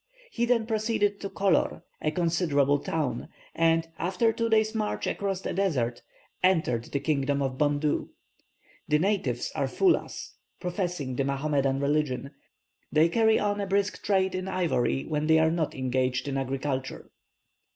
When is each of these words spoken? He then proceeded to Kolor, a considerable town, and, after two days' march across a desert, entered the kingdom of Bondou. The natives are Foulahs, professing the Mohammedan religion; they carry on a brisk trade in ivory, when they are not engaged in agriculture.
He 0.31 0.45
then 0.45 0.65
proceeded 0.65 1.21
to 1.21 1.29
Kolor, 1.29 1.83
a 2.01 2.09
considerable 2.09 2.79
town, 2.79 3.29
and, 3.53 3.87
after 3.99 4.33
two 4.33 4.49
days' 4.49 4.73
march 4.73 5.05
across 5.05 5.45
a 5.45 5.53
desert, 5.53 6.01
entered 6.41 6.85
the 6.85 6.99
kingdom 6.99 7.39
of 7.39 7.59
Bondou. 7.59 8.09
The 8.87 8.97
natives 8.97 9.51
are 9.53 9.67
Foulahs, 9.67 10.31
professing 10.59 11.17
the 11.17 11.23
Mohammedan 11.23 11.79
religion; 11.79 12.31
they 12.91 13.09
carry 13.09 13.37
on 13.37 13.61
a 13.61 13.67
brisk 13.67 14.03
trade 14.03 14.33
in 14.33 14.47
ivory, 14.47 15.03
when 15.03 15.27
they 15.27 15.37
are 15.37 15.51
not 15.51 15.75
engaged 15.75 16.27
in 16.27 16.35
agriculture. 16.35 17.11